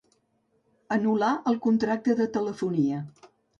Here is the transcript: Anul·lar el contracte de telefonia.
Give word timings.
Anul·lar 0.95 1.29
el 1.53 1.61
contracte 1.67 2.19
de 2.23 2.29
telefonia. 2.41 3.07